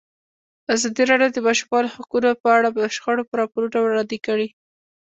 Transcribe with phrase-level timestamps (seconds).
[0.75, 4.47] ازادي راډیو د د ماشومانو حقونه په اړه د شخړو راپورونه وړاندې کړي.